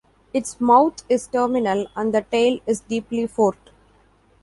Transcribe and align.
Its 0.33 0.59
mouth 0.59 1.03
is 1.09 1.27
terminal 1.27 1.85
and 1.95 2.11
the 2.11 2.23
tail 2.23 2.59
is 2.65 2.79
deeply 2.79 3.27
forked. 3.27 3.69